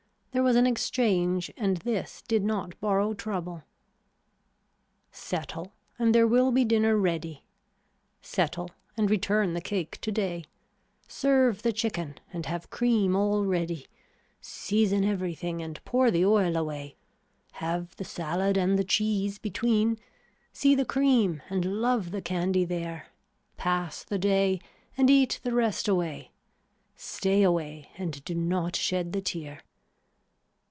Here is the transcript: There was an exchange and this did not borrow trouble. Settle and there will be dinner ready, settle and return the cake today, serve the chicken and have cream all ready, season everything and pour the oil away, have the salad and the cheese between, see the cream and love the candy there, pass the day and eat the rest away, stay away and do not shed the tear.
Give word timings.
There 0.33 0.43
was 0.43 0.55
an 0.55 0.65
exchange 0.65 1.51
and 1.57 1.75
this 1.77 2.21
did 2.25 2.41
not 2.45 2.79
borrow 2.79 3.13
trouble. 3.13 3.63
Settle 5.11 5.73
and 5.99 6.15
there 6.15 6.25
will 6.25 6.53
be 6.53 6.63
dinner 6.63 6.95
ready, 6.95 7.43
settle 8.21 8.69
and 8.95 9.11
return 9.11 9.53
the 9.53 9.59
cake 9.59 9.97
today, 9.99 10.45
serve 11.05 11.63
the 11.63 11.73
chicken 11.73 12.15
and 12.31 12.45
have 12.45 12.69
cream 12.69 13.13
all 13.13 13.43
ready, 13.43 13.87
season 14.39 15.03
everything 15.03 15.61
and 15.61 15.83
pour 15.83 16.09
the 16.09 16.25
oil 16.25 16.55
away, 16.55 16.95
have 17.55 17.93
the 17.97 18.05
salad 18.05 18.55
and 18.55 18.79
the 18.79 18.85
cheese 18.85 19.37
between, 19.37 19.99
see 20.53 20.75
the 20.75 20.85
cream 20.85 21.41
and 21.49 21.65
love 21.81 22.11
the 22.11 22.21
candy 22.21 22.63
there, 22.63 23.07
pass 23.57 24.01
the 24.05 24.17
day 24.17 24.61
and 24.95 25.09
eat 25.09 25.41
the 25.43 25.53
rest 25.53 25.89
away, 25.89 26.31
stay 26.95 27.43
away 27.43 27.89
and 27.97 28.23
do 28.23 28.33
not 28.33 28.77
shed 28.77 29.11
the 29.11 29.21
tear. 29.21 29.59